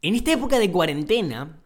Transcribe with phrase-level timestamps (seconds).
[0.00, 1.60] En esta época de cuarentena,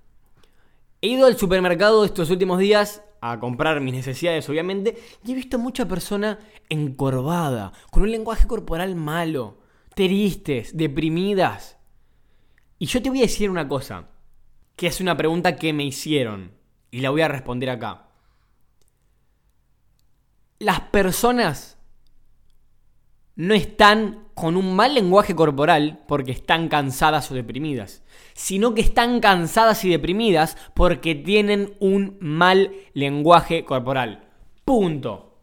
[1.03, 5.59] he ido al supermercado estos últimos días a comprar mis necesidades, obviamente, y he visto
[5.59, 9.61] mucha persona encorvada, con un lenguaje corporal malo,
[9.95, 11.77] tristes, deprimidas.
[12.79, 14.09] Y yo te voy a decir una cosa,
[14.77, 16.53] que es una pregunta que me hicieron,
[16.91, 18.09] y la voy a responder acá.
[20.59, 21.79] Las personas
[23.37, 28.03] no están con un mal lenguaje corporal porque están cansadas o deprimidas,
[28.35, 34.25] sino que están cansadas y deprimidas porque tienen un mal lenguaje corporal.
[34.65, 35.39] Punto.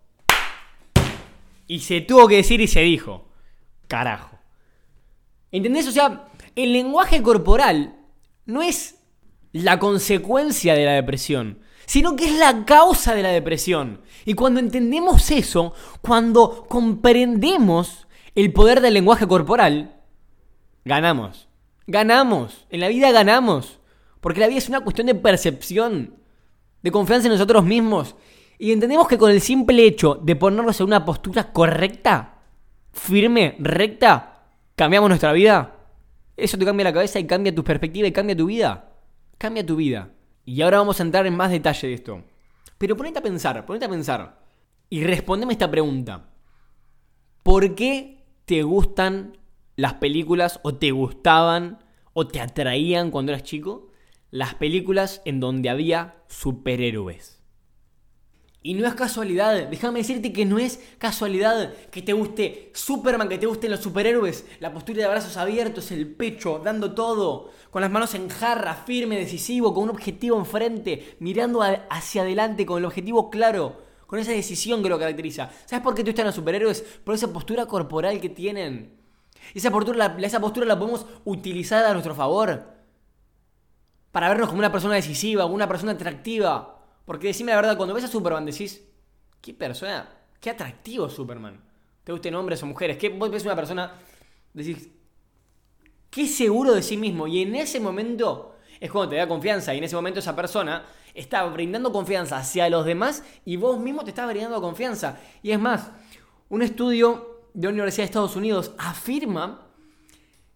[1.68, 3.28] Y se tuvo que decir y se dijo.
[3.88, 4.38] Carajo.
[5.52, 5.88] ¿Entendés?
[5.88, 7.96] O sea, el lenguaje corporal
[8.46, 9.00] no es
[9.52, 14.02] la consecuencia de la depresión, sino que es la causa de la depresión.
[14.26, 18.08] Y cuando entendemos eso, cuando comprendemos
[18.40, 19.96] el poder del lenguaje corporal,
[20.86, 21.50] ganamos.
[21.88, 22.68] Ganamos.
[22.70, 23.80] En la vida ganamos.
[24.22, 26.16] Porque la vida es una cuestión de percepción,
[26.82, 28.16] de confianza en nosotros mismos.
[28.58, 32.40] Y entendemos que con el simple hecho de ponernos en una postura correcta,
[32.92, 34.44] firme, recta,
[34.76, 35.76] cambiamos nuestra vida.
[36.38, 38.92] Eso te cambia la cabeza y cambia tu perspectiva y cambia tu vida.
[39.38, 40.10] Cambia tu vida.
[40.46, 42.24] Y ahora vamos a entrar en más detalle de esto.
[42.78, 44.40] Pero ponete a pensar, ponete a pensar.
[44.90, 46.30] Y respondeme esta pregunta.
[47.44, 48.19] ¿Por qué
[48.50, 49.38] te gustan
[49.76, 51.78] las películas o te gustaban
[52.14, 53.92] o te atraían cuando eras chico?
[54.32, 57.44] Las películas en donde había superhéroes.
[58.64, 63.38] Y no es casualidad, déjame decirte que no es casualidad que te guste Superman, que
[63.38, 67.92] te gusten los superhéroes, la postura de brazos abiertos, el pecho, dando todo, con las
[67.92, 73.30] manos en jarra, firme, decisivo, con un objetivo enfrente, mirando hacia adelante, con el objetivo
[73.30, 75.52] claro, con esa decisión que lo caracteriza.
[75.68, 76.82] ¿Sabes por qué te gustan los superhéroes?
[77.04, 78.98] Por esa postura corporal que tienen.
[79.54, 82.74] Esa postura, esa postura la podemos utilizar a nuestro favor.
[84.12, 86.84] Para vernos como una persona decisiva, una persona atractiva.
[87.06, 88.84] Porque decime la verdad, cuando ves a Superman decís,
[89.42, 91.62] qué persona, qué atractivo Superman.
[92.04, 92.98] Te gusten hombres o mujeres.
[92.98, 93.94] Que vos ves una persona,
[94.56, 94.90] decís,
[96.10, 97.28] qué seguro de sí mismo.
[97.28, 99.72] Y en ese momento es cuando te da confianza.
[99.76, 100.84] Y en ese momento esa persona
[101.14, 105.20] está brindando confianza hacia los demás y vos mismo te estás brindando confianza.
[105.44, 105.92] Y es más,
[106.50, 109.68] un estudio de la Universidad de Estados Unidos afirma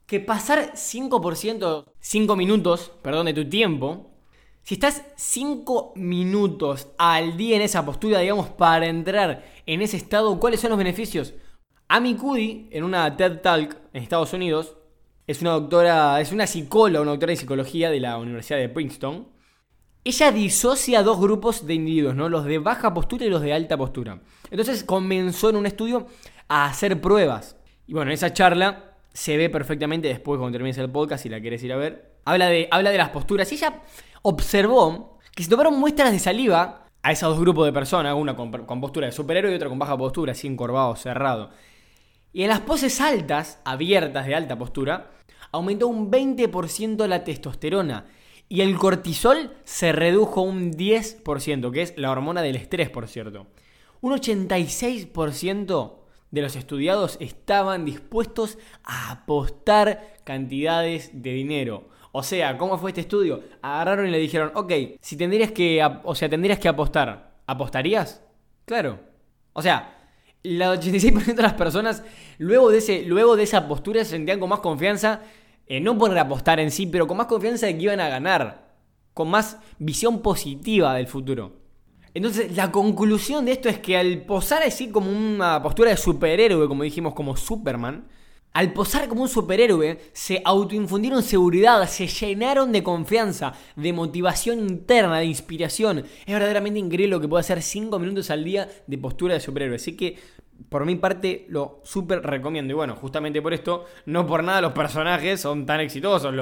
[0.06, 4.14] que pasar 5%, 5 minutos, perdón, de tu tiempo
[4.64, 10.40] si estás 5 minutos al día en esa postura, digamos, para entrar en ese estado,
[10.40, 11.34] ¿cuáles son los beneficios?
[11.90, 14.78] Amy Cuddy, en una TED Talk en Estados Unidos,
[15.28, 19.28] es una doctora, es una psicóloga, una doctora en psicología de la Universidad de Princeton.
[20.06, 22.28] Ella disocia dos grupos de individuos, ¿no?
[22.28, 24.20] Los de baja postura y los de alta postura.
[24.52, 26.08] Entonces comenzó en un estudio
[26.50, 27.56] a hacer pruebas.
[27.88, 31.40] Y bueno, en esa charla se ve perfectamente después cuando termines el podcast, si la
[31.40, 32.12] quieres ir a ver.
[32.26, 33.50] Habla de, habla de las posturas.
[33.52, 33.82] Y ella
[34.24, 38.52] observó que se tomaron muestras de saliva a esos dos grupos de personas, una con,
[38.82, 41.50] postura de superhéroe y otra con baja postura, así encorvado, cerrado.
[42.32, 45.12] Y en las poses altas, abiertas de alta postura,
[45.52, 48.06] aumentó un 20% la testosterona
[48.54, 53.48] y el cortisol se redujo un 10%, que es la hormona del estrés, por cierto.
[54.00, 55.94] Un 86%
[56.30, 61.90] de los estudiados estaban dispuestos a apostar cantidades de dinero.
[62.12, 63.42] O sea, ¿cómo fue este estudio?
[63.64, 64.72] Agarraron y le dijeron, ok,
[65.02, 68.22] si tendrías que, o sea, tendrías que apostar, ¿apostarías?
[68.66, 69.00] Claro.
[69.54, 69.98] O sea,
[70.44, 72.04] el 86% de las personas
[72.38, 75.22] luego de, ese, luego de esa postura se sentían con más confianza,
[75.68, 78.74] eh, no por apostar en sí, pero con más confianza de que iban a ganar,
[79.14, 81.64] con más visión positiva del futuro.
[82.14, 86.68] Entonces, la conclusión de esto es que al posar así como una postura de superhéroe,
[86.68, 88.08] como dijimos, como Superman,
[88.54, 95.18] al posar como un superhéroe, se autoinfundieron seguridad, se llenaron de confianza, de motivación interna,
[95.18, 96.06] de inspiración.
[96.26, 99.78] Es verdaderamente increíble lo que puede hacer 5 minutos al día de postura de superhéroe.
[99.78, 100.20] Así que,
[100.70, 102.72] por mi parte, lo súper recomiendo.
[102.72, 106.34] Y bueno, justamente por esto, no por nada los personajes son tan exitosos,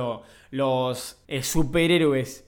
[0.52, 2.48] los, eh, superhéroes.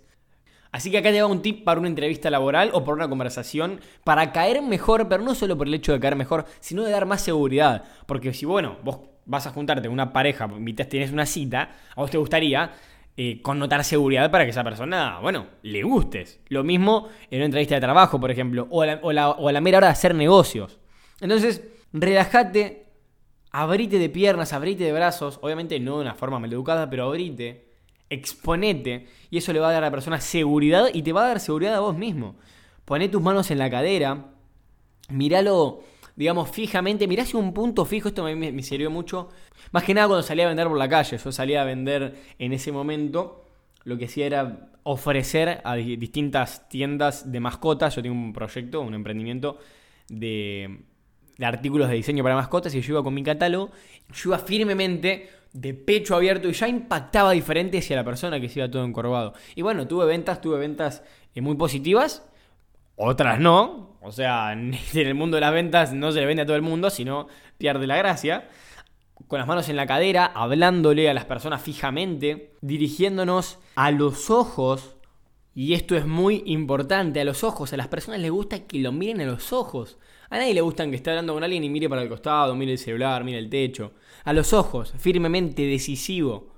[0.71, 3.79] Así que acá te va un tip para una entrevista laboral o para una conversación,
[4.03, 7.05] para caer mejor, pero no solo por el hecho de caer mejor, sino de dar
[7.05, 7.83] más seguridad.
[8.07, 10.49] Porque si, bueno, vos vas a juntarte con una pareja,
[10.89, 12.71] tienes una cita, a vos te gustaría
[13.15, 16.39] eh, connotar seguridad para que esa persona, bueno, le gustes.
[16.47, 19.77] Lo mismo en una entrevista de trabajo, por ejemplo, o a la, o la mera
[19.77, 20.79] hora de hacer negocios.
[21.21, 21.61] Entonces,
[21.93, 22.87] relájate,
[23.51, 27.69] abrite de piernas, abrite de brazos, obviamente no de una forma maleducada, pero abrite,
[28.09, 31.27] exponete, y eso le va a dar a la persona seguridad y te va a
[31.27, 32.35] dar seguridad a vos mismo.
[32.85, 34.33] Poné tus manos en la cadera,
[35.09, 35.83] míralo
[36.15, 39.29] digamos, fijamente, mirá si un punto fijo, esto me, me sirvió mucho,
[39.71, 42.53] más que nada cuando salía a vender por la calle, yo salía a vender en
[42.53, 43.45] ese momento,
[43.83, 48.93] lo que hacía era ofrecer a distintas tiendas de mascotas, yo tengo un proyecto, un
[48.93, 49.57] emprendimiento
[50.07, 50.83] de,
[51.37, 53.71] de artículos de diseño para mascotas y yo iba con mi catálogo,
[54.13, 58.59] yo iba firmemente de pecho abierto y ya impactaba diferente hacia la persona que se
[58.59, 59.33] iba todo encorvado.
[59.55, 61.03] Y bueno, tuve ventas, tuve ventas
[61.35, 62.27] eh, muy positivas,
[62.95, 63.97] otras no.
[64.01, 66.61] O sea, en el mundo de las ventas no se le vende a todo el
[66.61, 67.27] mundo, sino
[67.57, 68.47] pierde la gracia.
[69.27, 74.92] Con las manos en la cadera, hablándole a las personas fijamente, dirigiéndonos a los ojos.
[75.55, 77.73] Y esto es muy importante, a los ojos.
[77.73, 79.97] A las personas les gusta que lo miren a los ojos.
[80.29, 82.71] A nadie le gusta que esté hablando con alguien y mire para el costado, mire
[82.71, 83.93] el celular, mire el techo.
[84.23, 86.53] A los ojos, firmemente, decisivo.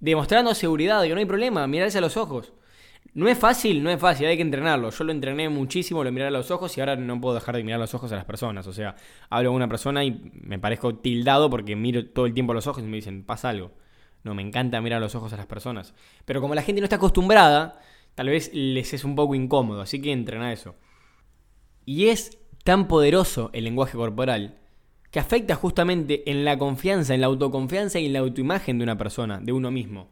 [0.00, 2.52] Demostrando seguridad, de que no hay problema, mirarse a los ojos.
[3.14, 4.90] No es fácil, no es fácil, hay que entrenarlo.
[4.90, 7.62] Yo lo entrené muchísimo, lo miré a los ojos y ahora no puedo dejar de
[7.62, 8.66] mirar los ojos a las personas.
[8.66, 8.96] O sea,
[9.30, 12.66] hablo con una persona y me parezco tildado porque miro todo el tiempo a los
[12.66, 13.70] ojos y me dicen, pasa algo.
[14.24, 15.94] No, me encanta mirar a los ojos a las personas.
[16.24, 17.78] Pero como la gente no está acostumbrada,
[18.14, 20.74] tal vez les es un poco incómodo, así que entrena eso.
[21.84, 24.58] Y es tan poderoso el lenguaje corporal
[25.14, 28.98] que afecta justamente en la confianza, en la autoconfianza y en la autoimagen de una
[28.98, 30.08] persona, de uno mismo.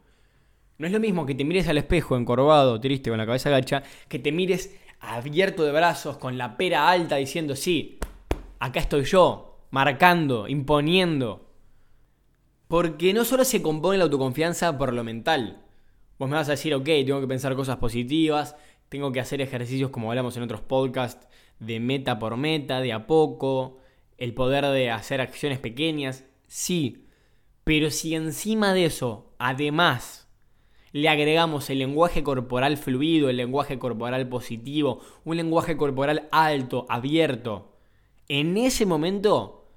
[0.77, 3.83] No es lo mismo que te mires al espejo encorvado, triste, con la cabeza gacha,
[4.07, 7.99] que te mires abierto de brazos, con la pera alta, diciendo, sí,
[8.59, 11.49] acá estoy yo, marcando, imponiendo.
[12.69, 15.62] Porque no solo se compone la autoconfianza por lo mental.
[16.17, 18.55] Vos me vas a decir, ok, tengo que pensar cosas positivas,
[18.89, 21.27] tengo que hacer ejercicios como hablamos en otros podcasts,
[21.59, 23.77] de meta por meta, de a poco,
[24.17, 27.07] el poder de hacer acciones pequeñas, sí,
[27.63, 30.27] pero si encima de eso, además,
[30.91, 37.73] le agregamos el lenguaje corporal fluido, el lenguaje corporal positivo, un lenguaje corporal alto, abierto,
[38.27, 39.67] en ese momento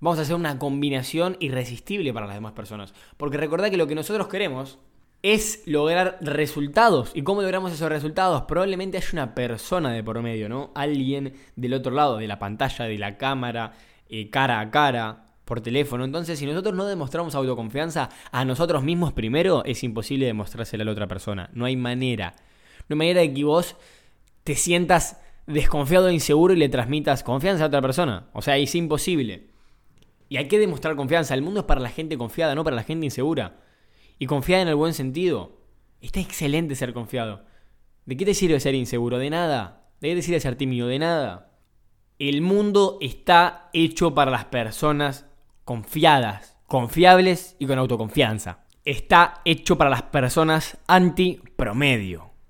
[0.00, 2.94] vamos a hacer una combinación irresistible para las demás personas.
[3.16, 4.78] Porque recordad que lo que nosotros queremos
[5.32, 7.10] es lograr resultados.
[7.12, 8.42] ¿Y cómo logramos esos resultados?
[8.42, 10.70] Probablemente haya una persona de por medio, ¿no?
[10.76, 13.72] Alguien del otro lado de la pantalla, de la cámara,
[14.08, 16.04] eh, cara a cara, por teléfono.
[16.04, 20.92] Entonces, si nosotros no demostramos autoconfianza a nosotros mismos primero, es imposible demostrársela a la
[20.92, 21.50] otra persona.
[21.54, 22.34] No hay manera.
[22.88, 23.74] No hay manera de que vos
[24.44, 28.28] te sientas desconfiado e inseguro y le transmitas confianza a otra persona.
[28.32, 29.48] O sea, es imposible.
[30.28, 31.34] Y hay que demostrar confianza.
[31.34, 33.65] El mundo es para la gente confiada, no para la gente insegura
[34.18, 35.60] y confiar en el buen sentido.
[36.00, 37.44] Está excelente ser confiado.
[38.04, 39.18] ¿De qué te sirve ser inseguro?
[39.18, 39.88] De nada.
[40.00, 40.88] ¿De qué te sirve ser tímido?
[40.88, 41.52] De nada.
[42.18, 45.26] El mundo está hecho para las personas
[45.64, 48.64] confiadas, confiables y con autoconfianza.
[48.84, 52.30] Está hecho para las personas anti-promedio.